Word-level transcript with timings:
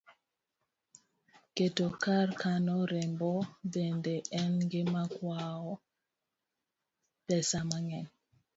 Keto 1.55 1.85
kar 2.03 2.27
kano 2.41 2.75
remo 2.91 3.31
bende 3.73 4.15
en 4.41 4.53
gima 4.71 5.03
kawo 5.15 5.71
pesa 7.27 7.59
mang'eny 7.69 8.09